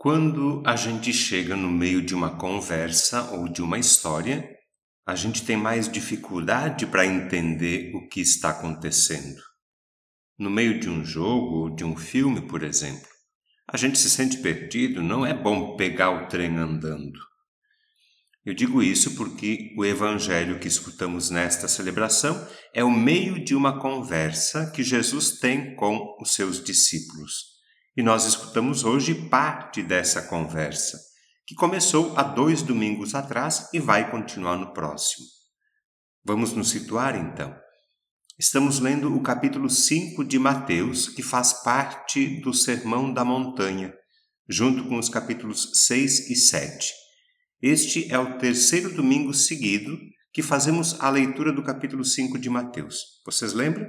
Quando 0.00 0.62
a 0.64 0.76
gente 0.76 1.12
chega 1.12 1.56
no 1.56 1.68
meio 1.68 2.00
de 2.00 2.14
uma 2.14 2.36
conversa 2.36 3.32
ou 3.32 3.48
de 3.48 3.60
uma 3.60 3.80
história, 3.80 4.48
a 5.04 5.16
gente 5.16 5.44
tem 5.44 5.56
mais 5.56 5.90
dificuldade 5.90 6.86
para 6.86 7.04
entender 7.04 7.92
o 7.96 8.06
que 8.06 8.20
está 8.20 8.50
acontecendo. 8.50 9.42
No 10.38 10.48
meio 10.50 10.78
de 10.78 10.88
um 10.88 11.04
jogo 11.04 11.64
ou 11.64 11.74
de 11.74 11.82
um 11.82 11.96
filme, 11.96 12.42
por 12.42 12.62
exemplo, 12.62 13.08
a 13.66 13.76
gente 13.76 13.98
se 13.98 14.08
sente 14.08 14.36
perdido, 14.36 15.02
não 15.02 15.26
é 15.26 15.34
bom 15.34 15.76
pegar 15.76 16.10
o 16.10 16.28
trem 16.28 16.56
andando. 16.56 17.18
Eu 18.46 18.54
digo 18.54 18.80
isso 18.80 19.16
porque 19.16 19.74
o 19.76 19.84
evangelho 19.84 20.60
que 20.60 20.68
escutamos 20.68 21.28
nesta 21.28 21.66
celebração 21.66 22.48
é 22.72 22.84
o 22.84 22.90
meio 22.90 23.44
de 23.44 23.52
uma 23.52 23.80
conversa 23.80 24.70
que 24.70 24.84
Jesus 24.84 25.40
tem 25.40 25.74
com 25.74 26.16
os 26.20 26.34
seus 26.34 26.62
discípulos. 26.62 27.57
E 27.98 28.02
nós 28.02 28.24
escutamos 28.26 28.84
hoje 28.84 29.12
parte 29.12 29.82
dessa 29.82 30.22
conversa, 30.22 30.96
que 31.44 31.56
começou 31.56 32.16
há 32.16 32.22
dois 32.22 32.62
domingos 32.62 33.12
atrás 33.12 33.68
e 33.74 33.80
vai 33.80 34.08
continuar 34.08 34.56
no 34.56 34.72
próximo. 34.72 35.26
Vamos 36.24 36.52
nos 36.52 36.70
situar 36.70 37.16
então. 37.16 37.52
Estamos 38.38 38.78
lendo 38.78 39.12
o 39.12 39.20
capítulo 39.20 39.68
5 39.68 40.24
de 40.24 40.38
Mateus, 40.38 41.08
que 41.08 41.24
faz 41.24 41.64
parte 41.64 42.40
do 42.40 42.54
Sermão 42.54 43.12
da 43.12 43.24
Montanha, 43.24 43.92
junto 44.48 44.88
com 44.88 44.96
os 44.96 45.08
capítulos 45.08 45.68
6 45.88 46.30
e 46.30 46.36
7. 46.36 46.92
Este 47.60 48.12
é 48.12 48.18
o 48.20 48.38
terceiro 48.38 48.94
domingo 48.94 49.34
seguido 49.34 49.98
que 50.32 50.40
fazemos 50.40 51.00
a 51.00 51.10
leitura 51.10 51.52
do 51.52 51.64
capítulo 51.64 52.04
5 52.04 52.38
de 52.38 52.48
Mateus. 52.48 53.00
Vocês 53.26 53.52
lembram? 53.52 53.88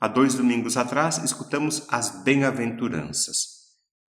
Há 0.00 0.06
dois 0.06 0.34
domingos 0.34 0.76
atrás, 0.76 1.18
escutamos 1.18 1.84
as 1.88 2.22
bem-aventuranças. 2.22 3.48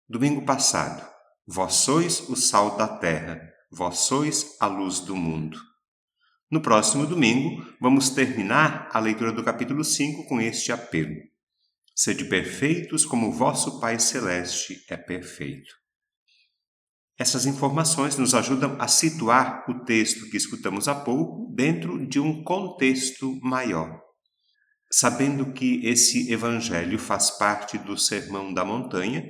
Domingo 0.06 0.44
passado, 0.44 1.08
vós 1.46 1.72
sois 1.76 2.28
o 2.28 2.36
sal 2.36 2.76
da 2.76 2.86
terra, 2.86 3.40
vós 3.72 4.00
sois 4.00 4.56
a 4.60 4.66
luz 4.66 5.00
do 5.00 5.16
mundo. 5.16 5.58
No 6.50 6.60
próximo 6.60 7.06
domingo, 7.06 7.64
vamos 7.80 8.10
terminar 8.10 8.90
a 8.92 8.98
leitura 8.98 9.32
do 9.32 9.42
capítulo 9.42 9.82
5 9.82 10.28
com 10.28 10.38
este 10.38 10.70
apelo: 10.70 11.16
Sede 11.96 12.26
perfeitos 12.26 13.06
como 13.06 13.32
vosso 13.32 13.80
Pai 13.80 13.98
Celeste 13.98 14.84
é 14.86 14.98
perfeito. 14.98 15.74
Essas 17.18 17.46
informações 17.46 18.18
nos 18.18 18.34
ajudam 18.34 18.76
a 18.78 18.86
situar 18.86 19.64
o 19.66 19.82
texto 19.84 20.28
que 20.28 20.36
escutamos 20.36 20.88
há 20.88 20.94
pouco 20.94 21.50
dentro 21.54 22.06
de 22.06 22.20
um 22.20 22.44
contexto 22.44 23.40
maior. 23.42 24.09
Sabendo 24.92 25.52
que 25.52 25.86
esse 25.86 26.32
evangelho 26.32 26.98
faz 26.98 27.30
parte 27.30 27.78
do 27.78 27.96
Sermão 27.96 28.52
da 28.52 28.64
Montanha, 28.64 29.22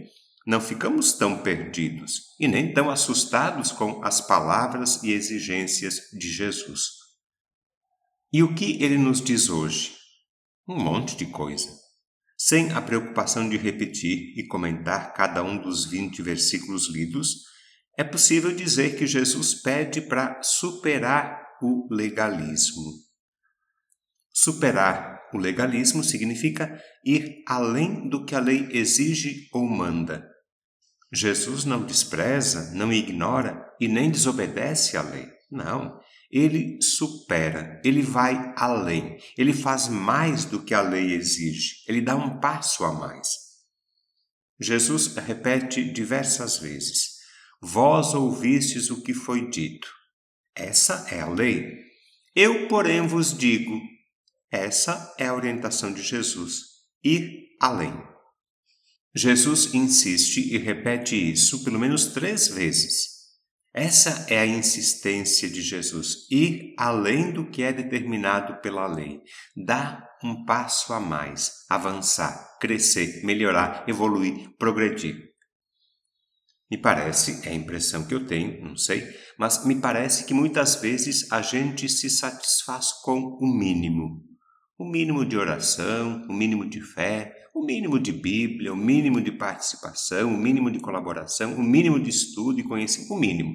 não 0.47 0.61
ficamos 0.61 1.13
tão 1.13 1.43
perdidos 1.43 2.35
e 2.41 2.49
nem 2.49 2.73
tão 2.73 2.91
assustados 2.91 3.71
com 3.71 4.03
as 4.03 4.21
palavras 4.21 5.03
e 5.03 5.13
exigências 5.13 6.09
de 6.13 6.31
Jesus. 6.31 7.01
E 8.33 8.43
o 8.43 8.55
que 8.55 8.83
ele 8.83 8.97
nos 8.97 9.21
diz 9.21 9.51
hoje? 9.51 9.97
Um 10.67 10.83
monte 10.83 11.17
de 11.17 11.27
coisa. 11.27 11.69
Sem 12.39 12.73
a 12.73 12.81
preocupação 12.81 13.49
de 13.49 13.59
repetir 13.59 14.39
e 14.39 14.47
comentar 14.47 15.13
cada 15.13 15.43
um 15.43 15.61
dos 15.61 15.85
20 15.85 16.23
versículos 16.23 16.89
lidos, 16.89 17.45
é 17.99 18.05
possível 18.05 18.55
dizer 18.55 18.97
que 18.97 19.07
Jesus 19.07 19.53
pede 19.55 20.01
para 20.01 20.43
superar 20.43 21.45
o 21.61 21.87
legalismo. 21.93 22.93
Superar 24.33 25.10
o 25.33 25.39
legalismo 25.39 26.03
significa 26.03 26.83
ir 27.05 27.43
além 27.47 28.09
do 28.09 28.25
que 28.25 28.35
a 28.35 28.41
lei 28.41 28.69
exige 28.73 29.49
ou 29.53 29.69
manda. 29.69 30.29
Jesus 31.13 31.65
não 31.65 31.85
despreza, 31.85 32.73
não 32.75 32.93
ignora 32.93 33.67
e 33.81 33.89
nem 33.89 34.11
desobedece 34.11 34.97
à 34.97 35.03
lei. 35.03 35.29
Não. 35.51 35.99
Ele 36.31 36.81
supera, 36.81 37.81
ele 37.85 38.03
vai 38.03 38.55
além, 38.57 39.19
ele 39.37 39.53
faz 39.53 39.89
mais 39.89 40.45
do 40.45 40.63
que 40.63 40.73
a 40.73 40.81
lei 40.81 41.13
exige, 41.13 41.83
ele 41.89 42.01
dá 42.01 42.15
um 42.15 42.39
passo 42.39 42.85
a 42.85 42.93
mais. 42.93 43.27
Jesus 44.61 45.17
repete 45.17 45.91
diversas 45.93 46.59
vezes: 46.59 47.19
Vós 47.61 48.15
ouvistes 48.15 48.91
o 48.91 49.03
que 49.03 49.13
foi 49.13 49.51
dito. 49.51 49.89
Essa 50.55 51.07
é 51.11 51.21
a 51.21 51.29
lei. 51.29 51.79
Eu, 52.37 52.69
porém, 52.69 53.07
vos 53.07 53.37
digo: 53.37 53.81
essa 54.51 55.15
é 55.17 55.27
a 55.27 55.35
orientação 55.35 55.93
de 55.93 56.03
Jesus: 56.03 56.63
ir 57.05 57.57
além. 57.61 57.95
Jesus 59.15 59.75
insiste 59.75 60.53
e 60.53 60.59
repete 60.59 61.17
isso 61.17 61.65
pelo 61.65 61.79
menos 61.79 62.07
três 62.07 62.49
vezes. 62.49 63.21
Essa 63.73 64.27
é 64.29 64.39
a 64.39 64.47
insistência 64.47 65.49
de 65.49 65.63
Jesus: 65.63 66.27
ir 66.31 66.75
além 66.77 67.33
do 67.33 67.49
que 67.49 67.63
é 67.63 67.73
determinado 67.73 68.61
pela 68.61 68.89
lei, 68.89 69.21
dar 69.57 70.09
um 70.23 70.45
passo 70.45 70.93
a 70.93 70.99
mais, 70.99 71.65
avançar, 71.69 72.59
crescer, 72.61 73.25
melhorar, 73.25 73.85
evoluir, 73.89 74.51
progredir. 74.59 75.31
Me 76.69 76.77
parece, 76.77 77.47
é 77.47 77.51
a 77.51 77.55
impressão 77.55 78.07
que 78.07 78.15
eu 78.15 78.27
tenho, 78.27 78.65
não 78.65 78.77
sei, 78.77 79.05
mas 79.39 79.65
me 79.65 79.81
parece 79.81 80.25
que 80.25 80.35
muitas 80.35 80.77
vezes 80.77 81.31
a 81.33 81.43
gente 81.43 81.89
se 81.89 82.09
satisfaz 82.09 82.93
com 83.03 83.19
o 83.41 83.47
mínimo 83.47 84.30
o 84.81 84.85
mínimo 84.87 85.27
de 85.27 85.37
oração, 85.37 86.25
o 86.27 86.33
mínimo 86.33 86.67
de 86.67 86.81
fé, 86.81 87.37
o 87.55 87.63
mínimo 87.63 88.01
de 88.01 88.13
Bíblia, 88.13 88.73
o 88.73 88.77
mínimo 88.77 89.21
de 89.21 89.31
participação, 89.31 90.33
o 90.33 90.39
mínimo 90.39 90.71
de 90.71 90.81
colaboração, 90.81 91.53
o 91.53 91.63
mínimo 91.63 92.01
de 92.01 92.09
estudo 92.09 92.61
e 92.61 92.63
conhecimento, 92.63 93.13
o 93.13 93.21
mínimo. 93.21 93.55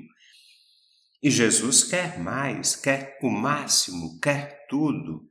E 1.24 1.32
Jesus 1.32 1.84
quer 1.84 2.20
mais, 2.20 2.76
quer 2.76 3.18
o 3.24 3.32
máximo, 3.32 4.20
quer 4.20 4.68
tudo. 4.70 5.28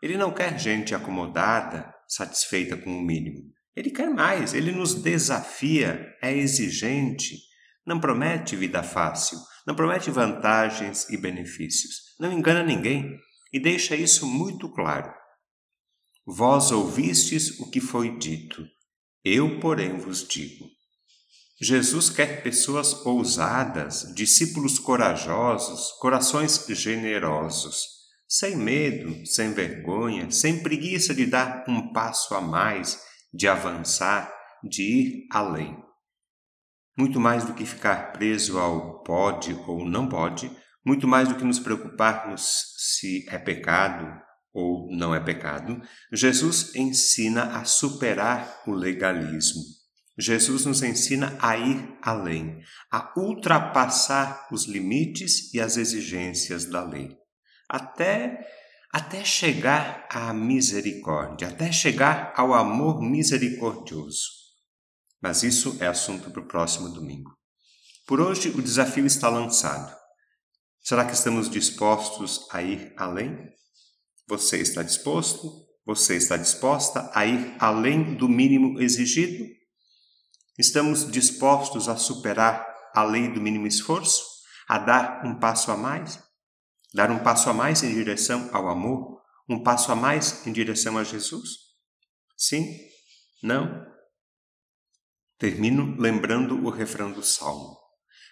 Ele 0.00 0.16
não 0.16 0.32
quer 0.32 0.56
gente 0.56 0.94
acomodada, 0.94 1.92
satisfeita 2.06 2.76
com 2.76 2.96
o 2.96 3.02
mínimo. 3.02 3.52
Ele 3.74 3.90
quer 3.90 4.10
mais, 4.10 4.54
ele 4.54 4.70
nos 4.70 4.94
desafia, 4.94 6.14
é 6.22 6.32
exigente, 6.32 7.40
não 7.84 7.98
promete 7.98 8.54
vida 8.54 8.84
fácil, 8.84 9.36
não 9.66 9.74
promete 9.74 10.12
vantagens 10.12 11.10
e 11.10 11.16
benefícios, 11.16 12.14
não 12.20 12.32
engana 12.32 12.62
ninguém 12.62 13.18
e 13.52 13.58
deixa 13.58 13.96
isso 13.96 14.28
muito 14.28 14.68
claro. 14.68 15.23
Vós 16.26 16.70
ouvistes 16.70 17.60
o 17.60 17.70
que 17.70 17.82
foi 17.82 18.16
dito, 18.16 18.66
eu, 19.22 19.60
porém, 19.60 19.98
vos 19.98 20.26
digo. 20.26 20.64
Jesus 21.60 22.08
quer 22.08 22.42
pessoas 22.42 22.94
ousadas, 23.04 24.10
discípulos 24.14 24.78
corajosos, 24.78 25.92
corações 26.00 26.64
generosos, 26.68 27.86
sem 28.26 28.56
medo, 28.56 29.26
sem 29.26 29.52
vergonha, 29.52 30.30
sem 30.30 30.62
preguiça 30.62 31.14
de 31.14 31.26
dar 31.26 31.62
um 31.68 31.92
passo 31.92 32.34
a 32.34 32.40
mais, 32.40 33.02
de 33.32 33.46
avançar, 33.46 34.32
de 34.62 34.82
ir 34.82 35.26
além. 35.30 35.76
Muito 36.96 37.20
mais 37.20 37.44
do 37.44 37.52
que 37.52 37.66
ficar 37.66 38.12
preso 38.12 38.58
ao 38.58 39.02
pode 39.02 39.52
ou 39.66 39.84
não 39.84 40.08
pode, 40.08 40.50
muito 40.84 41.06
mais 41.06 41.28
do 41.28 41.34
que 41.34 41.44
nos 41.44 41.58
preocuparmos 41.58 42.62
se 42.78 43.26
é 43.28 43.36
pecado 43.36 44.24
ou 44.54 44.88
não 44.90 45.12
é 45.12 45.18
pecado, 45.18 45.82
Jesus 46.12 46.74
ensina 46.76 47.58
a 47.58 47.64
superar 47.64 48.62
o 48.66 48.72
legalismo. 48.72 49.60
Jesus 50.16 50.64
nos 50.64 50.80
ensina 50.80 51.36
a 51.40 51.56
ir 51.56 51.98
além, 52.00 52.60
a 52.90 53.12
ultrapassar 53.16 54.46
os 54.52 54.64
limites 54.66 55.52
e 55.52 55.60
as 55.60 55.76
exigências 55.76 56.66
da 56.66 56.84
lei, 56.84 57.16
até 57.68 58.46
até 58.92 59.24
chegar 59.24 60.06
à 60.08 60.32
misericórdia, 60.32 61.48
até 61.48 61.72
chegar 61.72 62.32
ao 62.36 62.54
amor 62.54 63.02
misericordioso. 63.02 64.22
Mas 65.20 65.42
isso 65.42 65.76
é 65.80 65.88
assunto 65.88 66.30
para 66.30 66.40
o 66.40 66.46
próximo 66.46 66.88
domingo. 66.90 67.36
Por 68.06 68.20
hoje 68.20 68.50
o 68.50 68.62
desafio 68.62 69.04
está 69.04 69.28
lançado. 69.28 69.92
Será 70.80 71.04
que 71.04 71.12
estamos 71.12 71.50
dispostos 71.50 72.46
a 72.52 72.62
ir 72.62 72.94
além? 72.96 73.36
Você 74.26 74.58
está 74.58 74.82
disposto? 74.82 75.64
Você 75.84 76.16
está 76.16 76.36
disposta 76.36 77.10
a 77.14 77.26
ir 77.26 77.54
além 77.58 78.14
do 78.14 78.28
mínimo 78.28 78.80
exigido? 78.80 79.44
Estamos 80.58 81.10
dispostos 81.10 81.88
a 81.88 81.96
superar 81.96 82.66
a 82.94 83.02
lei 83.02 83.30
do 83.30 83.40
mínimo 83.40 83.66
esforço? 83.66 84.22
A 84.66 84.78
dar 84.78 85.26
um 85.26 85.38
passo 85.38 85.70
a 85.70 85.76
mais? 85.76 86.18
Dar 86.94 87.10
um 87.10 87.18
passo 87.18 87.50
a 87.50 87.52
mais 87.52 87.82
em 87.82 87.92
direção 87.92 88.48
ao 88.52 88.68
amor? 88.68 89.20
Um 89.46 89.62
passo 89.62 89.92
a 89.92 89.96
mais 89.96 90.46
em 90.46 90.52
direção 90.52 90.96
a 90.96 91.04
Jesus? 91.04 91.50
Sim? 92.34 92.66
Não? 93.42 93.84
Termino 95.38 96.00
lembrando 96.00 96.64
o 96.64 96.70
refrão 96.70 97.12
do 97.12 97.22
salmo. 97.22 97.76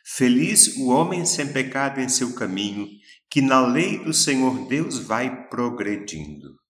Feliz 0.04 0.76
o 0.78 0.88
homem 0.88 1.26
sem 1.26 1.52
pecado 1.52 2.00
em 2.00 2.08
seu 2.08 2.34
caminho, 2.34 2.88
que 3.32 3.40
na 3.40 3.66
lei 3.66 3.98
do 3.98 4.12
Senhor 4.12 4.68
Deus 4.68 4.98
vai 4.98 5.48
progredindo. 5.48 6.61